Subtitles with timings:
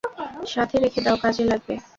[0.45, 1.73] সাথে রেখে দাও, কাজে লাগবে।